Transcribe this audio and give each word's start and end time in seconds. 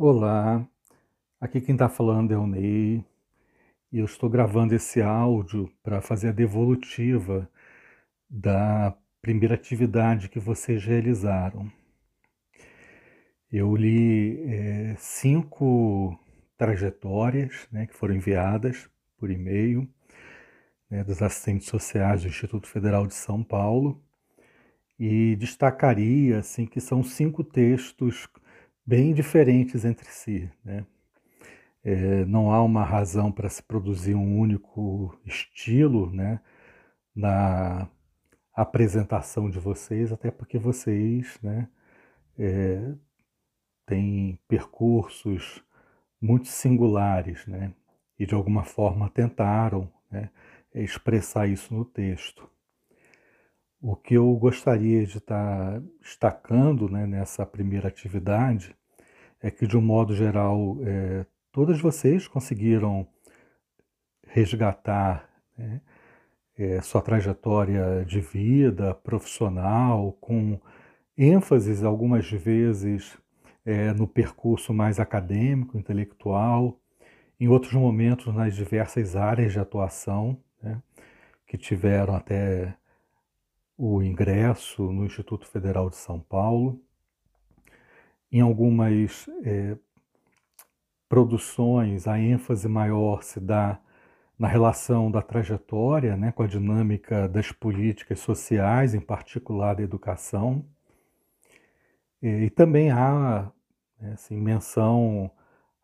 Olá, 0.00 0.64
aqui 1.40 1.60
quem 1.60 1.74
está 1.74 1.88
falando 1.88 2.32
é 2.32 2.38
o 2.38 2.46
Ney 2.46 3.04
e 3.90 3.98
eu 3.98 4.04
estou 4.04 4.30
gravando 4.30 4.72
esse 4.72 5.02
áudio 5.02 5.68
para 5.82 6.00
fazer 6.00 6.28
a 6.28 6.32
devolutiva 6.32 7.50
da 8.30 8.96
primeira 9.20 9.56
atividade 9.56 10.28
que 10.28 10.38
vocês 10.38 10.84
realizaram. 10.84 11.68
Eu 13.50 13.74
li 13.74 14.40
é, 14.48 14.94
cinco 14.98 16.16
trajetórias 16.56 17.66
né, 17.72 17.84
que 17.88 17.94
foram 17.96 18.14
enviadas 18.14 18.88
por 19.16 19.32
e-mail 19.32 19.88
né, 20.88 21.02
dos 21.02 21.20
assistentes 21.20 21.66
sociais 21.66 22.22
do 22.22 22.28
Instituto 22.28 22.68
Federal 22.68 23.04
de 23.04 23.14
São 23.14 23.42
Paulo 23.42 24.00
e 24.96 25.34
destacaria 25.34 26.38
assim 26.38 26.66
que 26.66 26.80
são 26.80 27.02
cinco 27.02 27.42
textos 27.42 28.28
bem 28.88 29.12
diferentes 29.12 29.84
entre 29.84 30.08
si. 30.08 30.50
Né? 30.64 30.86
É, 31.84 32.24
não 32.24 32.50
há 32.50 32.62
uma 32.62 32.82
razão 32.82 33.30
para 33.30 33.50
se 33.50 33.62
produzir 33.62 34.14
um 34.14 34.38
único 34.38 35.14
estilo 35.26 36.10
né, 36.10 36.40
na 37.14 37.86
apresentação 38.54 39.50
de 39.50 39.58
vocês, 39.58 40.10
até 40.10 40.30
porque 40.30 40.58
vocês 40.58 41.38
né, 41.42 41.68
é, 42.38 42.94
têm 43.84 44.40
percursos 44.48 45.62
muito 46.18 46.48
singulares 46.48 47.46
né, 47.46 47.74
e 48.18 48.24
de 48.24 48.34
alguma 48.34 48.64
forma 48.64 49.10
tentaram 49.10 49.92
né, 50.10 50.30
expressar 50.74 51.46
isso 51.46 51.74
no 51.74 51.84
texto. 51.84 52.48
O 53.82 53.94
que 53.94 54.14
eu 54.14 54.34
gostaria 54.34 55.06
de 55.06 55.18
estar 55.18 55.78
destacando 56.00 56.88
né, 56.88 57.06
nessa 57.06 57.44
primeira 57.44 57.88
atividade 57.88 58.77
é 59.42 59.50
que, 59.50 59.66
de 59.66 59.76
um 59.76 59.80
modo 59.80 60.14
geral, 60.14 60.76
é, 60.82 61.26
todas 61.52 61.80
vocês 61.80 62.26
conseguiram 62.26 63.06
resgatar 64.26 65.28
né, 65.56 65.80
é, 66.56 66.80
sua 66.80 67.00
trajetória 67.00 68.04
de 68.04 68.20
vida 68.20 68.94
profissional, 68.94 70.12
com 70.20 70.60
ênfase 71.16 71.84
algumas 71.84 72.30
vezes 72.30 73.16
é, 73.64 73.92
no 73.92 74.06
percurso 74.06 74.72
mais 74.72 74.98
acadêmico, 74.98 75.78
intelectual, 75.78 76.78
em 77.40 77.48
outros 77.48 77.72
momentos 77.72 78.34
nas 78.34 78.54
diversas 78.54 79.14
áreas 79.14 79.52
de 79.52 79.60
atuação, 79.60 80.36
né, 80.62 80.82
que 81.46 81.56
tiveram 81.56 82.14
até 82.14 82.74
o 83.76 84.02
ingresso 84.02 84.82
no 84.90 85.06
Instituto 85.06 85.46
Federal 85.46 85.88
de 85.88 85.96
São 85.96 86.18
Paulo. 86.18 86.80
Em 88.30 88.40
algumas 88.40 89.26
é, 89.44 89.76
produções, 91.08 92.06
a 92.06 92.18
ênfase 92.18 92.68
maior 92.68 93.22
se 93.22 93.40
dá 93.40 93.80
na 94.38 94.46
relação 94.46 95.10
da 95.10 95.20
trajetória 95.20 96.16
né, 96.16 96.30
com 96.32 96.42
a 96.42 96.46
dinâmica 96.46 97.28
das 97.28 97.50
políticas 97.50 98.20
sociais, 98.20 98.94
em 98.94 99.00
particular 99.00 99.74
da 99.74 99.82
educação. 99.82 100.64
E, 102.22 102.28
e 102.44 102.50
também 102.50 102.90
há 102.90 103.50
né, 104.00 104.12
assim, 104.12 104.36
menção 104.36 105.30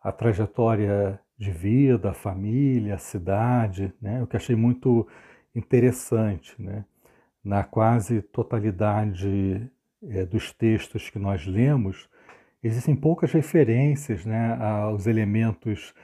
à 0.02 0.12
trajetória 0.12 1.20
de 1.36 1.50
vida, 1.50 2.10
a 2.10 2.14
família, 2.14 2.94
a 2.94 2.98
cidade, 2.98 3.92
né, 4.00 4.22
o 4.22 4.26
que 4.26 4.36
achei 4.36 4.54
muito 4.54 5.08
interessante. 5.54 6.54
Né, 6.60 6.84
na 7.44 7.62
quase 7.62 8.22
totalidade 8.22 9.70
é, 10.08 10.24
dos 10.24 10.50
textos 10.52 11.10
que 11.10 11.18
nós 11.18 11.46
lemos, 11.46 12.08
existem 12.64 12.96
poucas 12.96 13.30
referências 13.32 14.24
né, 14.24 14.56
aos 14.60 15.06
elementos 15.06 15.94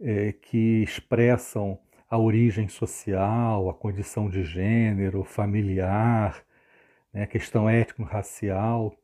é, 0.00 0.32
que 0.32 0.82
expressam 0.82 1.78
a 2.08 2.16
origem 2.16 2.68
social, 2.68 3.68
a 3.68 3.74
condição 3.74 4.28
de 4.28 4.44
gênero, 4.44 5.24
familiar, 5.24 6.44
né, 7.12 7.24
a 7.24 7.26
questão 7.26 7.68
étnico-racial. 7.68 8.94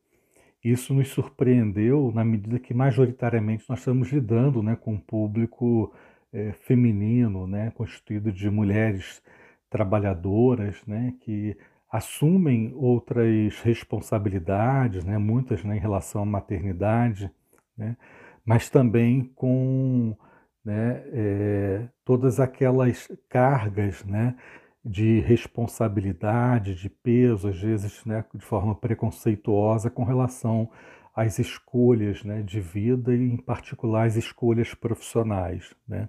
Isso 0.62 0.94
nos 0.94 1.08
surpreendeu 1.08 2.12
na 2.14 2.24
medida 2.24 2.58
que 2.58 2.72
majoritariamente 2.72 3.64
nós 3.68 3.80
estamos 3.80 4.12
lidando 4.12 4.62
né, 4.62 4.76
com 4.76 4.92
um 4.92 5.00
público 5.00 5.92
é, 6.32 6.52
feminino, 6.52 7.46
né, 7.46 7.72
constituído 7.74 8.30
de 8.30 8.48
mulheres 8.48 9.20
trabalhadoras, 9.68 10.80
né, 10.86 11.14
que 11.20 11.56
assumem 11.90 12.72
outras 12.74 13.60
responsabilidades, 13.60 15.04
né, 15.04 15.18
muitas 15.18 15.64
né, 15.64 15.76
em 15.76 15.80
relação 15.80 16.22
à 16.22 16.26
maternidade, 16.26 17.30
né, 17.76 17.96
mas 18.44 18.70
também 18.70 19.24
com 19.34 20.16
né, 20.64 21.02
é, 21.12 21.88
todas 22.04 22.38
aquelas 22.38 23.08
cargas 23.28 24.04
né, 24.04 24.36
de 24.84 25.20
responsabilidade, 25.20 26.74
de 26.74 26.88
peso, 26.88 27.48
às 27.48 27.60
vezes 27.60 28.04
né, 28.04 28.24
de 28.34 28.44
forma 28.44 28.74
preconceituosa 28.74 29.90
com 29.90 30.04
relação 30.04 30.70
às 31.14 31.38
escolhas 31.38 32.22
né, 32.24 32.42
de 32.42 32.60
vida 32.60 33.14
e, 33.14 33.32
em 33.32 33.36
particular, 33.36 34.06
as 34.06 34.16
escolhas 34.16 34.74
profissionais. 34.74 35.74
Né. 35.86 36.08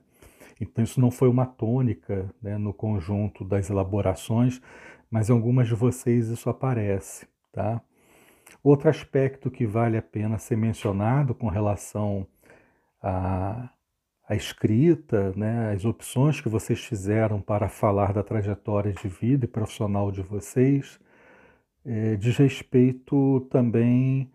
Então, 0.60 0.84
isso 0.84 1.02
não 1.02 1.12
foi 1.12 1.28
uma 1.28 1.46
tônica 1.46 2.30
né, 2.42 2.58
no 2.58 2.74
conjunto 2.74 3.44
das 3.44 3.70
elaborações, 3.70 4.62
mas 5.12 5.30
em 5.30 5.34
algumas 5.34 5.68
de 5.68 5.76
vocês 5.76 6.30
isso 6.30 6.50
aparece, 6.50 7.28
tá? 7.52 7.82
Outro 8.64 8.90
aspecto 8.90 9.52
que 9.52 9.66
vale 9.66 9.98
a 9.98 10.02
pena 10.02 10.38
ser 10.38 10.56
mencionado 10.56 11.36
com 11.36 11.48
relação 11.50 12.28
à, 13.02 13.70
à 14.28 14.36
escrita, 14.36 15.34
né, 15.36 15.74
as 15.74 15.86
opções 15.86 16.40
que 16.40 16.50
vocês 16.50 16.80
fizeram 16.80 17.42
para 17.42 17.68
falar 17.70 18.14
da 18.14 18.24
trajetória 18.24 18.94
de 18.94 19.08
vida 19.08 19.46
e 19.46 19.48
profissional 19.48 20.12
de 20.12 20.22
vocês, 20.22 21.00
é, 21.86 22.16
diz 22.16 22.38
respeito 22.38 23.42
também 23.50 24.32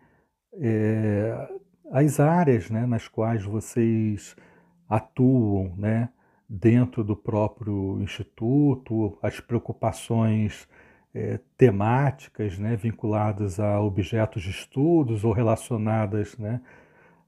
é, 0.53 1.49
às 1.91 2.19
áreas 2.19 2.69
né, 2.69 2.85
nas 2.85 3.07
quais 3.07 3.43
vocês 3.43 4.35
atuam, 4.89 5.73
né? 5.77 6.09
Dentro 6.47 7.03
do 7.03 7.15
próprio 7.15 8.01
instituto, 8.01 9.17
as 9.21 9.39
preocupações 9.39 10.67
é, 11.13 11.39
temáticas 11.57 12.57
né, 12.57 12.75
vinculadas 12.75 13.59
a 13.59 13.81
objetos 13.81 14.43
de 14.43 14.51
estudos 14.51 15.23
ou 15.23 15.33
relacionadas 15.33 16.37
né, 16.37 16.61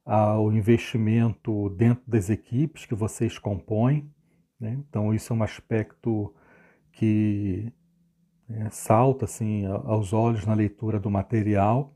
ao 0.06 0.52
investimento 0.54 1.70
dentro 1.72 2.04
das 2.08 2.30
equipes 2.30 2.86
que 2.86 2.96
vocês 2.96 3.38
compõem. 3.38 4.10
Né? 4.60 4.78
Então, 4.88 5.14
isso 5.14 5.34
é 5.34 5.36
um 5.36 5.44
aspecto 5.44 6.34
que 6.92 7.74
é, 8.50 8.70
salta 8.70 9.26
assim, 9.26 9.66
aos 9.66 10.14
olhos 10.14 10.46
na 10.46 10.54
leitura 10.54 11.00
do 11.00 11.10
material. 11.10 11.94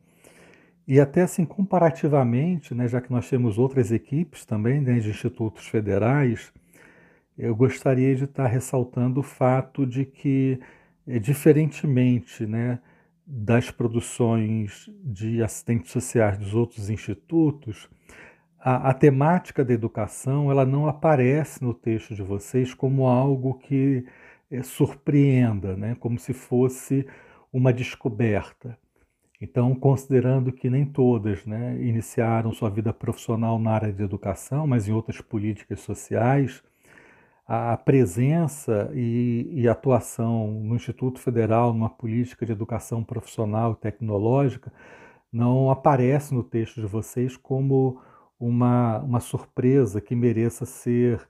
E 0.88 1.00
até 1.00 1.22
assim, 1.22 1.46
comparativamente, 1.46 2.76
né, 2.76 2.88
já 2.88 3.00
que 3.00 3.12
nós 3.12 3.30
temos 3.30 3.58
outras 3.58 3.92
equipes 3.92 4.46
também 4.46 4.82
né, 4.82 5.00
de 5.00 5.10
institutos 5.10 5.68
federais, 5.68 6.52
eu 7.38 7.56
gostaria 7.56 8.16
de 8.16 8.26
estar 8.26 8.48
ressaltando 8.48 9.20
o 9.20 9.24
fato 9.24 9.86
de 9.86 10.06
que, 10.06 10.60
é, 11.08 11.20
diferentemente 11.20 12.46
né, 12.46 12.80
das 13.26 13.72
produções 13.72 14.90
de 15.04 15.42
assistentes 15.42 15.92
sociais 15.92 16.38
dos 16.38 16.54
outros 16.54 16.90
institutos, 16.90 17.90
a, 18.60 18.90
a, 18.90 18.94
temática 18.94 19.64
da 19.66 19.74
educação 19.74 20.52
ela 20.52 20.66
não 20.66 20.88
aparece 20.88 21.64
no 21.64 21.74
texto 21.74 22.16
de 22.16 22.22
vocês 22.22 22.74
como 22.74 23.08
algo 23.08 23.56
que 23.56 24.06
é, 24.52 24.62
surpreenda, 24.64 25.76
né, 25.76 25.96
como 26.00 26.20
se 26.20 26.34
fosse 26.34 27.06
uma 27.52 27.74
descoberta. 27.74 28.78
Então, 29.42 29.76
considerando 29.76 30.52
que 30.54 30.70
nem 30.70 30.86
todas 30.86 31.46
né, 31.46 31.78
iniciaram 31.82 32.54
sua 32.54 32.70
vida 32.70 32.94
profissional 32.94 33.60
na 33.60 33.72
área 33.72 33.92
de 33.92 34.02
educação, 34.02 34.66
mas 34.66 34.88
em 34.88 34.94
outras 34.94 35.20
políticas 35.20 35.82
sociais, 35.82 36.64
a 37.46 37.76
presença 37.76 38.90
e, 38.94 39.50
e, 39.52 39.68
atuação 39.68 40.48
no 40.62 40.76
Instituto 40.76 41.20
Federal 41.20 41.74
numa 41.74 41.90
política 41.90 42.46
de 42.46 42.54
educação 42.54 43.04
profissional 43.04 43.74
e 43.74 43.82
tecnológica 43.82 44.72
não 45.32 45.70
aparece 45.70 46.34
no 46.34 46.44
texto 46.44 46.80
de 46.80 46.88
vocês 46.88 47.36
como 47.36 48.00
uma, 48.40 49.00
uma 49.00 49.20
surpresa 49.20 50.00
que 50.00 50.16
mereça 50.16 50.66
ser 50.66 51.28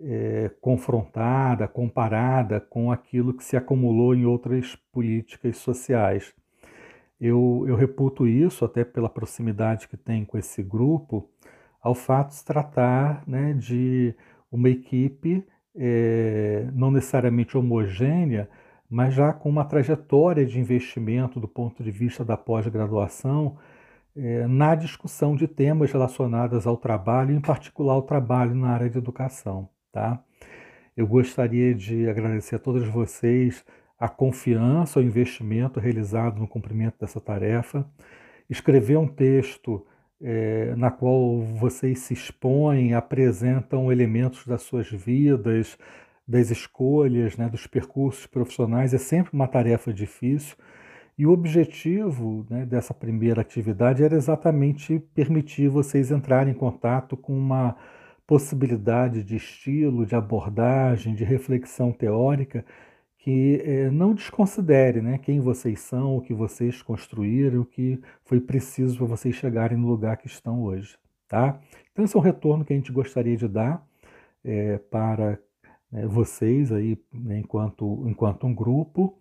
é, 0.00 0.50
confrontada, 0.60 1.66
comparada 1.66 2.60
com 2.60 2.92
aquilo 2.92 3.32
que 3.32 3.44
se 3.44 3.56
acumulou 3.56 4.14
em 4.14 4.26
outras 4.26 4.76
políticas 4.92 5.56
sociais. 5.58 6.34
Eu, 7.20 7.64
eu 7.66 7.76
reputo 7.76 8.26
isso, 8.26 8.64
até 8.64 8.84
pela 8.84 9.08
proximidade 9.08 9.88
que 9.88 9.96
tem 9.96 10.24
com 10.24 10.36
esse 10.36 10.62
grupo, 10.62 11.30
ao 11.80 11.94
fato 11.94 12.28
de 12.28 12.34
se 12.36 12.44
tratar 12.44 13.22
né, 13.26 13.54
de 13.54 14.14
uma 14.50 14.68
equipe 14.68 15.44
é, 15.74 16.68
não 16.72 16.90
necessariamente 16.90 17.56
homogênea, 17.56 18.48
mas 18.88 19.14
já 19.14 19.32
com 19.32 19.48
uma 19.48 19.64
trajetória 19.64 20.46
de 20.46 20.58
investimento 20.58 21.38
do 21.38 21.48
ponto 21.48 21.82
de 21.82 21.90
vista 21.90 22.24
da 22.24 22.36
pós-graduação 22.36 23.58
é, 24.16 24.46
na 24.46 24.74
discussão 24.74 25.36
de 25.36 25.46
temas 25.46 25.92
relacionados 25.92 26.66
ao 26.66 26.76
trabalho, 26.76 27.34
em 27.34 27.40
particular 27.40 27.96
o 27.96 28.02
trabalho 28.02 28.54
na 28.54 28.70
área 28.70 28.88
de 28.88 28.96
educação. 28.96 29.68
Tá? 29.92 30.22
Eu 30.96 31.06
gostaria 31.06 31.74
de 31.74 32.08
agradecer 32.08 32.56
a 32.56 32.58
todos 32.58 32.86
vocês 32.88 33.64
a 33.98 34.08
confiança, 34.08 35.00
o 35.00 35.02
investimento 35.02 35.80
realizado 35.80 36.38
no 36.38 36.48
cumprimento 36.48 36.98
dessa 36.98 37.20
tarefa. 37.20 37.86
Escrever 38.48 38.96
um 38.96 39.08
texto 39.08 39.86
é, 40.20 40.74
na 40.76 40.90
qual 40.90 41.40
vocês 41.42 42.00
se 42.00 42.14
expõem, 42.14 42.94
apresentam 42.94 43.92
elementos 43.92 44.46
das 44.46 44.62
suas 44.62 44.90
vidas, 44.90 45.78
das 46.26 46.50
escolhas, 46.50 47.36
né, 47.36 47.48
dos 47.48 47.66
percursos 47.66 48.26
profissionais, 48.26 48.92
é 48.94 48.98
sempre 48.98 49.30
uma 49.32 49.46
tarefa 49.46 49.92
difícil. 49.92 50.56
E 51.18 51.26
o 51.26 51.30
objetivo 51.30 52.46
né, 52.50 52.66
dessa 52.66 52.92
primeira 52.92 53.40
atividade 53.40 54.02
era 54.02 54.14
exatamente 54.16 54.98
permitir 55.14 55.68
vocês 55.68 56.10
entrarem 56.10 56.52
em 56.52 56.56
contato 56.56 57.16
com 57.16 57.36
uma 57.36 57.76
possibilidade 58.26 59.22
de 59.22 59.36
estilo, 59.36 60.04
de 60.04 60.14
abordagem, 60.14 61.14
de 61.14 61.24
reflexão 61.24 61.92
teórica 61.92 62.64
que 63.18 63.60
é, 63.64 63.90
não 63.90 64.14
desconsidere 64.14 65.00
né, 65.00 65.18
quem 65.18 65.40
vocês 65.40 65.80
são, 65.80 66.16
o 66.16 66.20
que 66.20 66.32
vocês 66.32 66.82
construíram, 66.82 67.62
o 67.62 67.64
que 67.64 68.00
foi 68.24 68.40
preciso 68.40 68.98
para 68.98 69.06
vocês 69.06 69.34
chegarem 69.34 69.76
no 69.76 69.88
lugar 69.88 70.16
que 70.16 70.26
estão 70.26 70.62
hoje. 70.62 70.96
Tá? 71.28 71.60
Então, 71.92 72.04
esse 72.04 72.16
é 72.16 72.18
um 72.18 72.22
retorno 72.22 72.64
que 72.64 72.72
a 72.72 72.76
gente 72.76 72.92
gostaria 72.92 73.36
de 73.36 73.48
dar 73.48 73.84
é, 74.44 74.78
para 74.78 75.38
né, 75.90 76.06
vocês 76.06 76.70
aí, 76.70 76.96
né, 77.12 77.38
enquanto, 77.38 78.04
enquanto 78.06 78.46
um 78.46 78.54
grupo, 78.54 79.18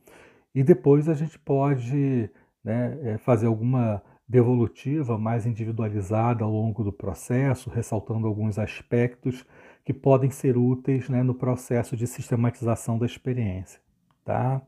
e 0.54 0.64
depois 0.64 1.10
a 1.10 1.14
gente 1.14 1.40
pode 1.40 2.30
né, 2.64 2.98
é, 3.02 3.18
fazer 3.18 3.48
alguma 3.48 4.02
devolutiva 4.28 5.18
mais 5.18 5.46
individualizada 5.46 6.44
ao 6.44 6.52
longo 6.52 6.84
do 6.84 6.92
processo, 6.92 7.70
ressaltando 7.70 8.28
alguns 8.28 8.58
aspectos 8.58 9.46
que 9.84 9.94
podem 9.94 10.32
ser 10.32 10.58
úteis 10.58 11.10
né, 11.10 11.22
no 11.22 11.36
processo 11.36 11.96
de 11.96 12.08
sistematização 12.08 12.98
da 12.98 13.06
experiência. 13.06 13.85
Tá? 14.26 14.62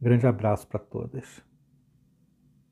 Grande 0.00 0.26
abraço 0.28 0.68
para 0.68 0.78
todas. 0.78 1.42